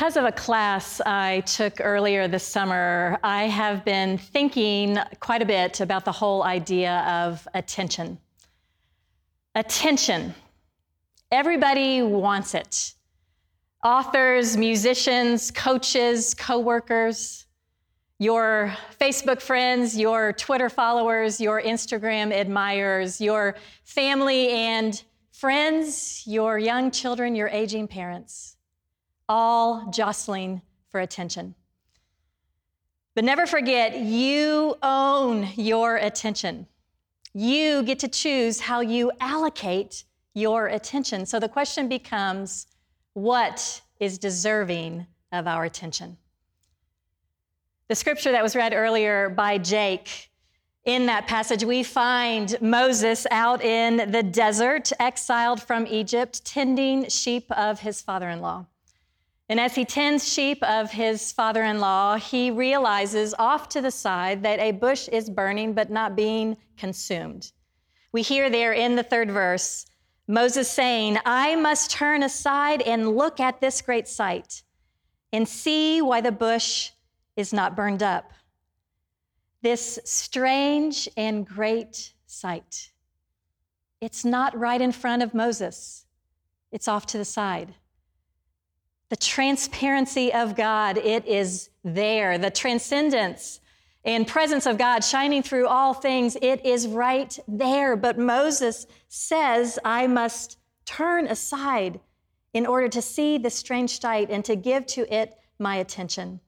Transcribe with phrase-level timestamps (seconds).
[0.00, 5.44] because of a class I took earlier this summer, I have been thinking quite a
[5.44, 8.16] bit about the whole idea of attention.
[9.54, 10.32] Attention.
[11.30, 12.94] Everybody wants it.
[13.84, 17.44] Authors, musicians, coaches, coworkers,
[18.18, 23.54] your Facebook friends, your Twitter followers, your Instagram admirers, your
[23.84, 28.49] family and friends, your young children, your aging parents
[29.30, 30.60] all jostling
[30.90, 31.54] for attention.
[33.14, 36.66] But never forget, you own your attention.
[37.32, 40.02] You get to choose how you allocate
[40.34, 41.26] your attention.
[41.26, 42.66] So the question becomes
[43.12, 46.16] what is deserving of our attention?
[47.86, 50.30] The scripture that was read earlier by Jake,
[50.84, 57.48] in that passage, we find Moses out in the desert, exiled from Egypt, tending sheep
[57.52, 58.66] of his father in law.
[59.50, 63.90] And as he tends sheep of his father in law, he realizes off to the
[63.90, 67.50] side that a bush is burning but not being consumed.
[68.12, 69.86] We hear there in the third verse
[70.28, 74.62] Moses saying, I must turn aside and look at this great sight
[75.32, 76.90] and see why the bush
[77.34, 78.30] is not burned up.
[79.62, 82.92] This strange and great sight.
[84.00, 86.06] It's not right in front of Moses,
[86.70, 87.74] it's off to the side.
[89.10, 92.38] The transparency of God, it is there.
[92.38, 93.60] The transcendence
[94.04, 97.96] and presence of God shining through all things, it is right there.
[97.96, 102.00] But Moses says, I must turn aside
[102.54, 106.40] in order to see the strange sight and to give to it my attention.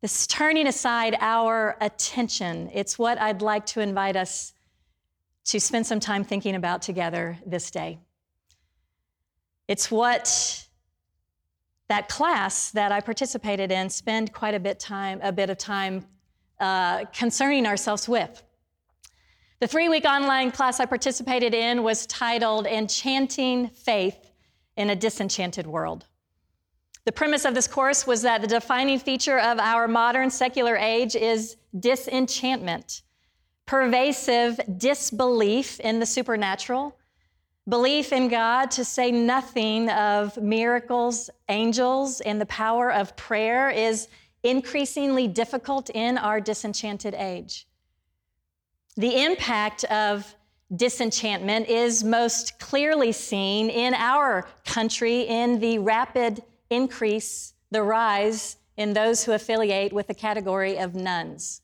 [0.00, 4.54] This turning aside our attention, it's what I'd like to invite us
[5.44, 7.98] to spend some time thinking about together this day.
[9.68, 10.66] It's what
[11.90, 16.06] that class that I participated in spend quite a bit time, a bit of time
[16.60, 18.44] uh, concerning ourselves with.
[19.58, 24.30] The three-week online class I participated in was titled "Enchanting Faith
[24.76, 26.06] in a Disenchanted World."
[27.06, 31.16] The premise of this course was that the defining feature of our modern secular age
[31.16, 33.02] is disenchantment,
[33.66, 36.96] pervasive disbelief in the supernatural,
[37.68, 44.08] Belief in God, to say nothing of miracles, angels, and the power of prayer, is
[44.42, 47.66] increasingly difficult in our disenchanted age.
[48.96, 50.34] The impact of
[50.74, 58.94] disenchantment is most clearly seen in our country in the rapid increase, the rise in
[58.94, 61.60] those who affiliate with the category of nones,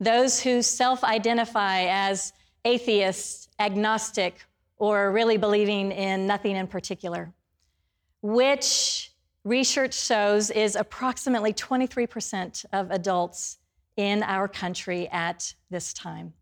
[0.00, 2.32] those who self identify as
[2.64, 4.44] atheists, agnostic,
[4.78, 7.32] or really believing in nothing in particular,
[8.22, 9.12] which
[9.44, 13.58] research shows is approximately 23% of adults
[13.96, 16.32] in our country at this time.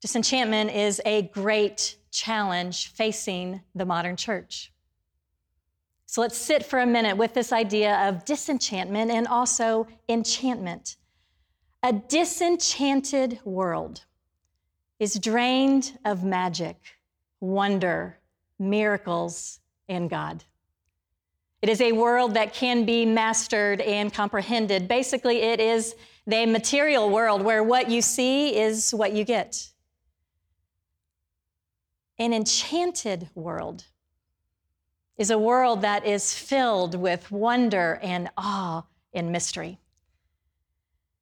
[0.00, 4.72] Disenchantment is a great challenge facing the modern church.
[6.06, 10.96] So let's sit for a minute with this idea of disenchantment and also enchantment.
[11.82, 14.04] A disenchanted world
[14.98, 16.76] is drained of magic,
[17.40, 18.18] wonder,
[18.58, 20.44] miracles, and God.
[21.62, 24.88] It is a world that can be mastered and comprehended.
[24.88, 25.94] Basically, it is
[26.26, 29.70] the material world where what you see is what you get.
[32.18, 33.84] An enchanted world
[35.18, 39.78] is a world that is filled with wonder and awe and mystery.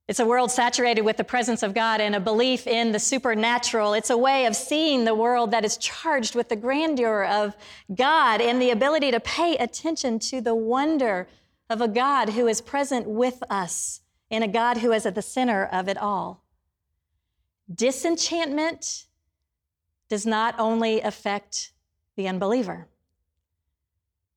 [0.07, 3.95] It's a world saturated with the presence of God and a belief in the supernatural.
[3.95, 7.57] It's a way of seeing the world that is charged with the grandeur of
[7.95, 11.27] God and the ability to pay attention to the wonder
[11.71, 15.23] of a God who is present with us and a God who is at the
[15.23, 16.45] center of it all.
[17.75, 19.07] Disenchantment
[20.11, 21.73] does not only affect
[22.17, 22.89] the unbeliever,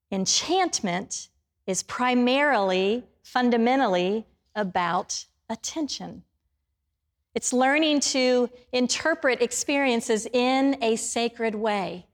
[0.10, 1.28] enchantment
[1.66, 4.26] is primarily, fundamentally
[4.56, 6.24] about attention.
[7.34, 12.08] It's learning to interpret experiences in a sacred way.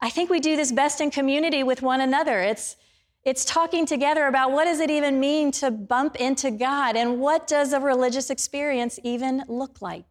[0.00, 2.40] I think we do this best in community with one another.
[2.40, 2.76] It's,
[3.24, 7.48] it's talking together about what does it even mean to bump into God and what
[7.48, 10.06] does a religious experience even look like.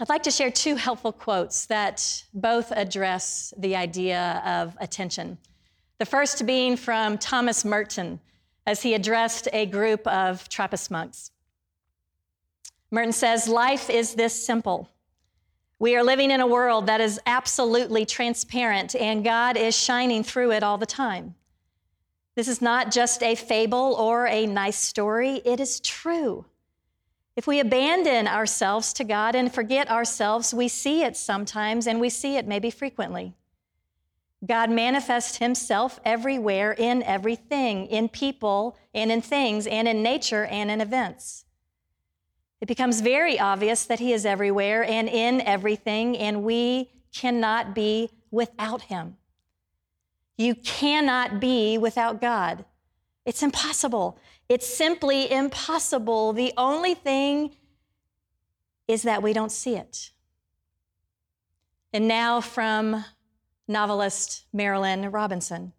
[0.00, 5.38] I'd like to share two helpful quotes that both address the idea of attention.
[5.98, 8.18] The first being from Thomas Merton,
[8.66, 11.30] as he addressed a group of Trappist monks.
[12.90, 14.88] Merton says, Life is this simple.
[15.78, 20.52] We are living in a world that is absolutely transparent, and God is shining through
[20.52, 21.34] it all the time.
[22.34, 26.44] This is not just a fable or a nice story, it is true.
[27.34, 32.10] If we abandon ourselves to God and forget ourselves, we see it sometimes and we
[32.10, 33.34] see it maybe frequently.
[34.44, 40.70] God manifests himself everywhere in everything, in people and in things, and in nature and
[40.70, 41.44] in events.
[42.60, 48.10] It becomes very obvious that he is everywhere and in everything, and we cannot be
[48.30, 49.16] without him.
[50.36, 52.64] You cannot be without God.
[53.24, 54.18] It's impossible.
[54.48, 56.32] It's simply impossible.
[56.32, 57.56] The only thing
[58.88, 60.10] is that we don't see it.
[61.92, 63.04] And now from
[63.72, 65.72] novelist Marilynne Robinson.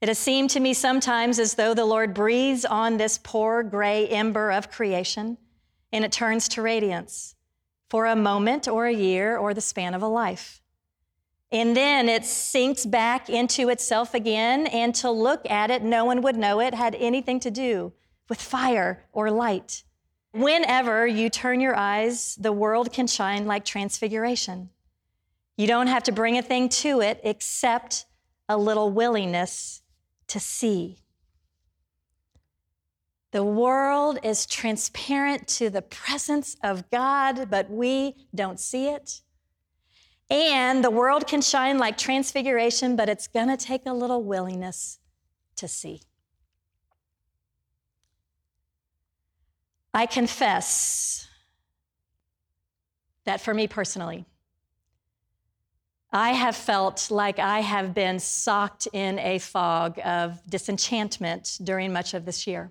[0.00, 4.08] It has seemed to me sometimes as though the Lord breathes on this poor gray
[4.08, 5.38] ember of creation
[5.92, 7.36] and it turns to radiance
[7.88, 10.62] for a moment or a year or the span of a life.
[11.52, 16.22] And then it sinks back into itself again, and to look at it, no one
[16.22, 17.92] would know it had anything to do
[18.30, 19.84] with fire or light.
[20.32, 24.70] Whenever you turn your eyes, the world can shine like transfiguration.
[25.56, 28.06] You don't have to bring a thing to it except
[28.48, 29.82] a little willingness
[30.28, 30.98] to see.
[33.32, 39.22] The world is transparent to the presence of God, but we don't see it.
[40.28, 44.98] And the world can shine like transfiguration, but it's going to take a little willingness
[45.56, 46.02] to see.
[49.94, 51.28] I confess
[53.24, 54.24] that for me personally,
[56.12, 62.12] I have felt like I have been socked in a fog of disenchantment during much
[62.12, 62.70] of this year.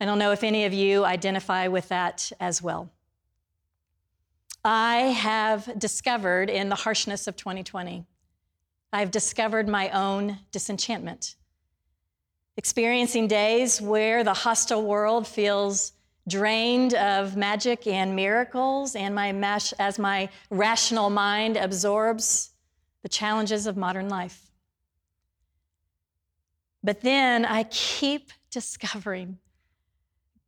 [0.00, 2.90] I don't know if any of you identify with that as well.
[4.64, 8.04] I have discovered in the harshness of 2020,
[8.92, 11.36] I've discovered my own disenchantment.
[12.56, 15.92] Experiencing days where the hostile world feels
[16.28, 22.50] drained of magic and miracles, and my mash, as my rational mind absorbs
[23.02, 24.50] the challenges of modern life.
[26.82, 29.38] But then I keep discovering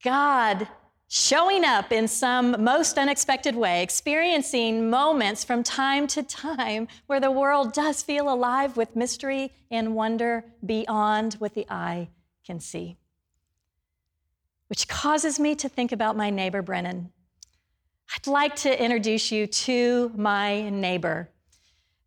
[0.02, 0.69] God
[1.08, 7.30] showing up in some most unexpected way, experiencing moments from time to time where the
[7.30, 12.08] world does feel alive with mystery and wonder beyond what the eye
[12.44, 12.96] can see.
[14.68, 17.10] Which causes me to think about my neighbor, Brennan.
[18.14, 21.30] I'd like to introduce you to my neighbor.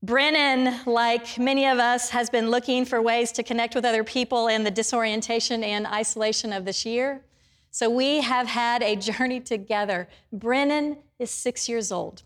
[0.04, 4.48] Brennan, like many of us, has been looking for ways to connect with other people
[4.48, 7.24] in the disorientation and isolation of this year.
[7.70, 10.08] So we have had a journey together.
[10.34, 12.24] Brennan is six years old.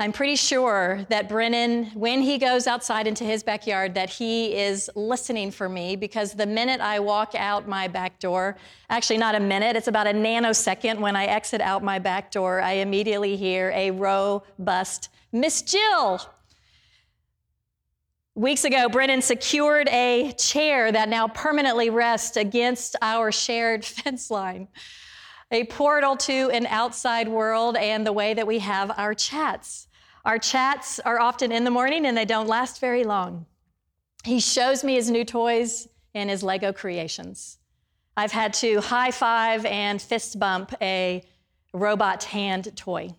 [0.00, 4.88] I'm pretty sure that Brennan, when he goes outside into his backyard, that he is
[4.94, 8.56] listening for me because the minute I walk out my back door,
[8.88, 12.62] actually not a minute, it's about a nanosecond when I exit out my back door,
[12.62, 16.22] I immediately hear a robust Miss Jill.
[18.34, 24.68] Weeks ago, Brennan secured a chair that now permanently rests against our shared fence line,
[25.50, 29.88] a portal to an outside world and the way that we have our chats.
[30.24, 33.46] Our chats are often in the morning and they don't last very long.
[34.24, 37.58] He shows me his new toys and his Lego creations.
[38.16, 41.24] I've had to high five and fist bump a
[41.72, 43.14] robot hand toy.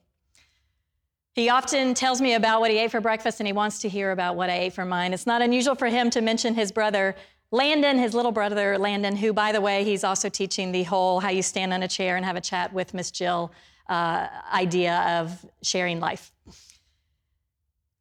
[1.34, 4.12] He often tells me about what he ate for breakfast and he wants to hear
[4.12, 5.14] about what I ate for mine.
[5.14, 7.16] It's not unusual for him to mention his brother,
[7.52, 11.30] Landon, his little brother, Landon, who, by the way, he's also teaching the whole how
[11.30, 13.52] you stand on a chair and have a chat with Miss Jill
[13.90, 16.32] uh, idea of sharing life.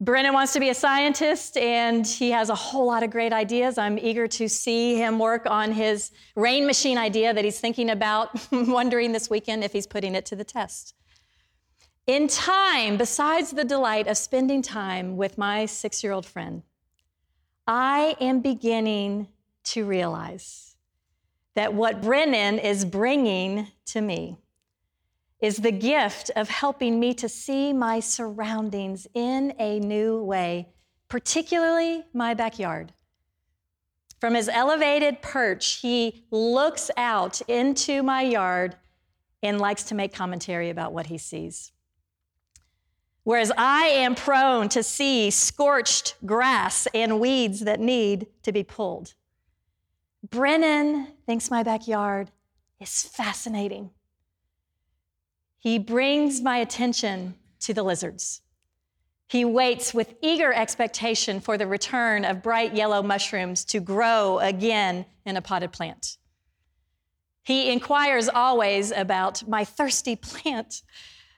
[0.02, 3.76] Brennan wants to be a scientist and he has a whole lot of great ideas.
[3.76, 8.30] I'm eager to see him work on his rain machine idea that he's thinking about,
[8.50, 10.94] wondering this weekend if he's putting it to the test.
[12.06, 16.62] In time, besides the delight of spending time with my six year old friend,
[17.66, 19.28] I am beginning
[19.64, 20.76] to realize
[21.56, 24.38] that what Brennan is bringing to me
[25.40, 30.68] is the gift of helping me to see my surroundings in a new way,
[31.08, 32.92] particularly my backyard.
[34.20, 38.76] From his elevated perch, he looks out into my yard
[39.42, 41.72] and likes to make commentary about what he sees.
[43.22, 49.14] Whereas I am prone to see scorched grass and weeds that need to be pulled.
[50.28, 52.30] Brennan thinks my backyard
[52.78, 53.90] is fascinating.
[55.60, 58.40] He brings my attention to the lizards.
[59.28, 65.04] He waits with eager expectation for the return of bright yellow mushrooms to grow again
[65.24, 66.16] in a potted plant.
[67.42, 70.82] He inquires always about my thirsty plant.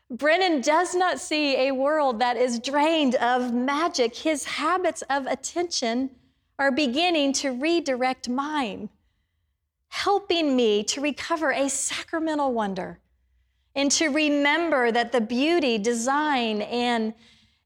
[0.08, 4.14] Brennan does not see a world that is drained of magic.
[4.14, 6.10] His habits of attention
[6.60, 8.88] are beginning to redirect mine,
[9.88, 13.00] helping me to recover a sacramental wonder
[13.74, 17.14] and to remember that the beauty, design, and,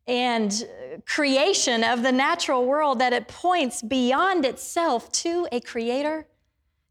[0.07, 6.27] and uh, creation of the natural world that it points beyond itself to a creator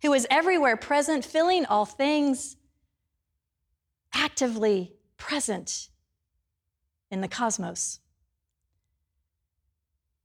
[0.01, 2.57] who is everywhere present, filling all things,
[4.13, 5.89] actively present
[7.09, 7.99] in the cosmos.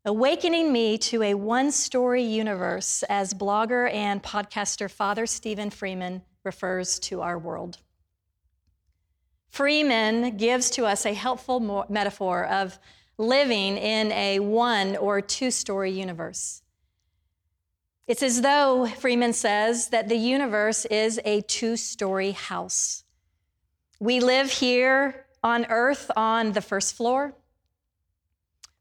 [0.04, 6.98] Awakening me to a one story universe, as blogger and podcaster Father Stephen Freeman refers
[7.00, 7.78] to our world.
[9.50, 12.78] Freeman gives to us a helpful metaphor of
[13.18, 16.62] living in a one or two story universe.
[18.06, 23.04] It's as though, Freeman says, that the universe is a two story house.
[23.98, 27.34] We live here on earth on the first floor,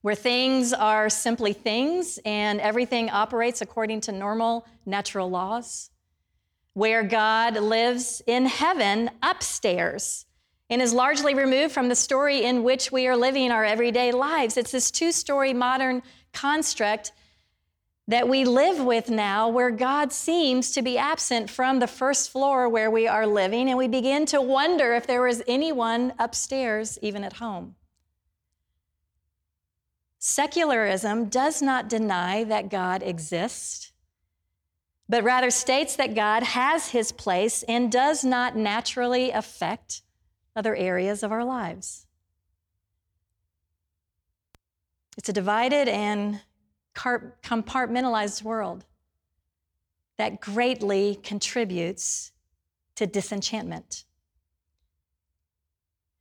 [0.01, 5.89] where things are simply things and everything operates according to normal natural laws,
[6.73, 10.25] where God lives in heaven upstairs
[10.69, 14.57] and is largely removed from the story in which we are living our everyday lives.
[14.57, 17.11] It's this two story modern construct
[18.07, 22.67] that we live with now where God seems to be absent from the first floor
[22.67, 27.23] where we are living, and we begin to wonder if there is anyone upstairs, even
[27.23, 27.75] at home.
[30.17, 33.91] Secularism does not deny that God exists,
[35.07, 40.01] but rather states that God has his place and does not naturally affect
[40.59, 42.05] other areas of our lives.
[45.17, 46.41] It's a divided and
[46.95, 48.85] compartmentalized world
[50.17, 52.31] that greatly contributes
[52.95, 54.03] to disenchantment.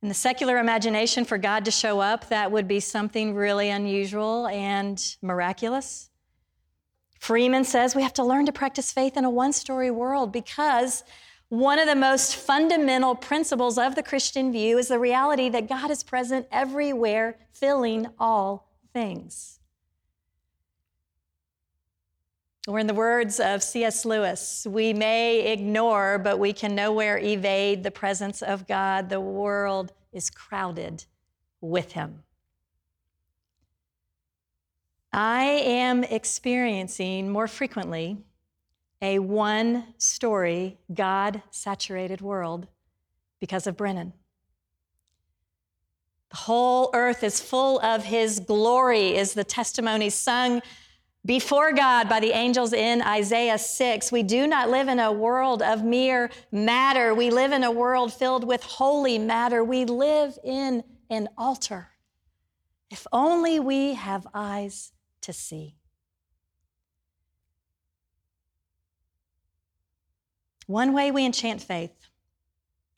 [0.01, 4.47] In the secular imagination, for God to show up, that would be something really unusual
[4.47, 6.09] and miraculous.
[7.19, 11.03] Freeman says we have to learn to practice faith in a one story world because
[11.49, 15.89] one of the most fundamental principles of the Christian view is the reality that God
[15.89, 19.59] is present everywhere, filling all things.
[22.67, 24.05] Or, in the words of C.S.
[24.05, 29.09] Lewis, we may ignore, but we can nowhere evade the presence of God.
[29.09, 31.05] The world is crowded
[31.61, 32.21] with Him.
[35.11, 38.19] I am experiencing more frequently
[39.01, 42.67] a one story, God saturated world
[43.39, 44.13] because of Brennan.
[46.29, 50.61] The whole earth is full of his glory, is the testimony sung
[51.25, 54.11] before God by the angels in Isaiah 6.
[54.11, 57.13] We do not live in a world of mere matter.
[57.13, 59.63] We live in a world filled with holy matter.
[59.63, 61.89] We live in an altar.
[62.91, 64.91] If only we have eyes
[65.21, 65.75] to see.
[70.69, 72.09] One way we enchant faith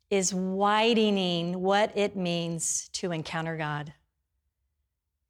[0.10, 3.94] is widening what it means to encounter God.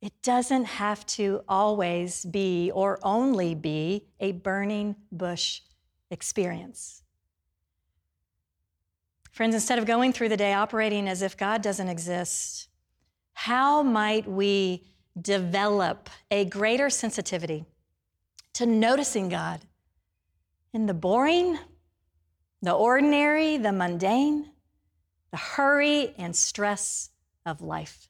[0.02, 5.62] It doesn't have to always be or only be a burning bush
[6.10, 7.04] experience.
[9.32, 12.70] Friends, instead of going through the day operating as if God doesn't exist,
[13.34, 14.88] how might we
[15.22, 17.66] develop a greater sensitivity
[18.54, 19.62] to noticing God
[20.74, 21.60] in the boring
[22.62, 24.50] the ordinary, the mundane,
[25.32, 27.10] the hurry and stress
[27.46, 28.08] of life.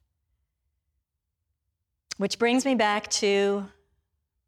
[2.17, 3.65] Which brings me back to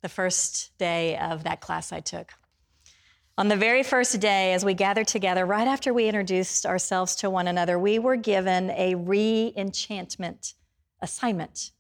[0.02, 2.34] the first day of that class I took.
[3.38, 7.30] On the very first day, as we gathered together, right after we introduced ourselves to
[7.30, 10.54] one another, we were given a re enchantment
[11.02, 11.72] assignment.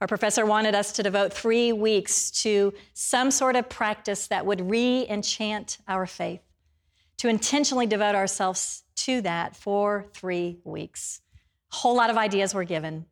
[0.00, 4.70] Our professor wanted us to devote three weeks to some sort of practice that would
[4.70, 6.40] re enchant our faith
[7.20, 11.20] to intentionally devote ourselves to that for three weeks.
[11.70, 13.04] A whole lot of ideas were given.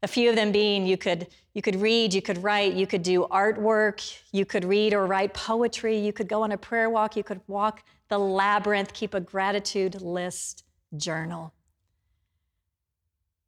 [0.00, 3.02] A few of them being you could, you could read, you could write, you could
[3.02, 7.16] do artwork, you could read or write poetry, you could go on a prayer walk,
[7.16, 10.62] you could walk the labyrinth, keep a gratitude list
[10.96, 11.52] journal.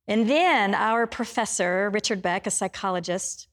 [0.09, 3.47] And then our professor, Richard Beck, a psychologist,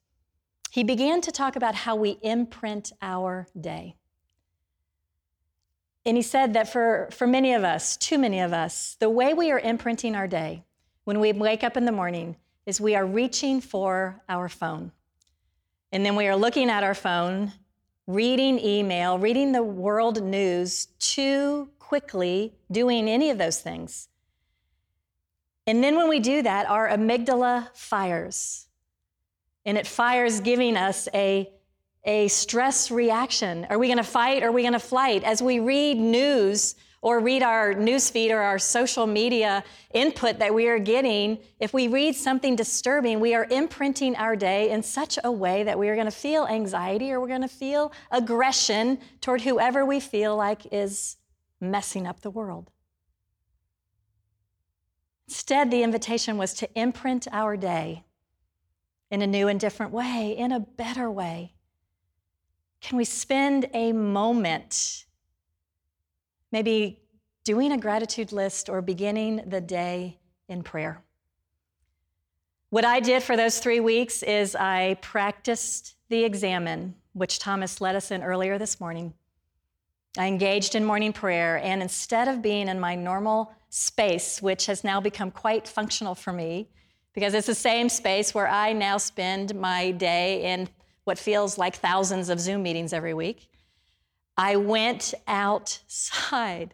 [0.71, 3.95] he began to talk about how we imprint our day.
[6.05, 9.33] And he said that for, for many of us, too many of us, the way
[9.33, 10.63] we are imprinting our day
[11.03, 14.91] when we wake up in the morning is we are reaching for our phone.
[15.91, 17.51] And then we are looking at our phone,
[18.07, 24.07] reading email, reading the world news too quickly, doing any of those things.
[25.67, 28.67] And then when we do that, our amygdala fires.
[29.65, 31.51] And it fires, giving us a
[32.03, 33.67] a stress reaction.
[33.69, 35.23] Are we going to fight or are we going to flight?
[35.23, 40.53] As we read news or read our news feed or our social media input that
[40.53, 45.17] we are getting, if we read something disturbing, we are imprinting our day in such
[45.23, 48.99] a way that we are going to feel anxiety or we're going to feel aggression
[49.19, 51.17] toward whoever we feel like is
[51.59, 52.71] messing up the world.
[55.27, 58.03] Instead, the invitation was to imprint our day
[59.09, 61.53] in a new and different way, in a better way.
[62.81, 65.05] Can we spend a moment
[66.51, 66.99] maybe
[67.43, 70.19] doing a gratitude list or beginning the day
[70.49, 71.03] in prayer?
[72.69, 77.95] What I did for those three weeks is I practiced the examen, which Thomas led
[77.95, 79.13] us in earlier this morning.
[80.17, 84.83] I engaged in morning prayer, and instead of being in my normal space, which has
[84.83, 86.69] now become quite functional for me,
[87.13, 90.67] because it's the same space where I now spend my day in
[91.11, 93.49] what feels like thousands of Zoom meetings every week.
[94.37, 96.73] I went outside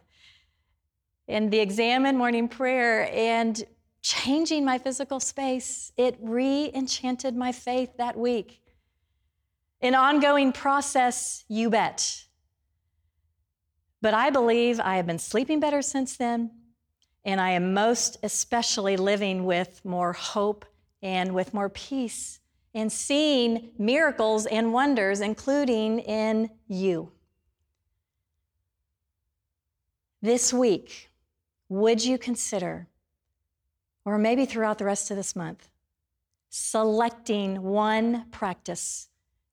[1.26, 3.60] in the examen and morning prayer and
[4.00, 5.90] changing my physical space.
[5.96, 8.60] It re enchanted my faith that week.
[9.80, 12.26] An ongoing process, you bet.
[14.00, 16.52] But I believe I have been sleeping better since then,
[17.24, 20.64] and I am most especially living with more hope
[21.02, 22.37] and with more peace
[22.74, 27.12] and seeing miracles and wonders, including in you.
[30.20, 31.10] This week,
[31.68, 32.88] would you consider,
[34.04, 35.68] or maybe throughout the rest of this month,
[36.50, 39.08] selecting one practice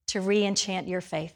[0.07, 1.35] to re enchant your faith?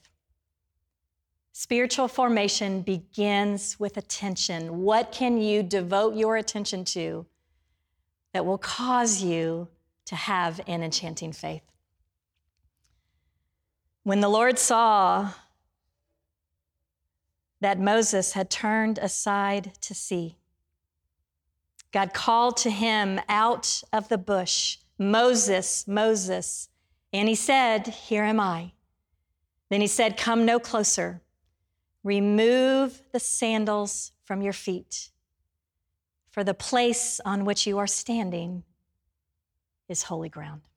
[1.51, 4.81] Spiritual formation begins with attention.
[4.81, 7.25] What can you devote your attention to
[8.33, 9.67] that will cause you
[10.09, 11.61] to have an enchanting faith?
[14.01, 15.33] When the Lord saw
[17.61, 20.37] that Moses had turned aside to see,
[21.91, 26.69] God called to him out of the bush, Moses, Moses.
[27.13, 28.71] And he said, Here am I.
[29.69, 31.21] Then he said, Come no closer.
[32.03, 35.11] Remove the sandals from your feet,
[36.31, 38.63] for the place on which you are standing
[39.89, 40.68] is holy ground.